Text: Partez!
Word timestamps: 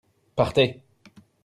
Partez! 0.41 0.73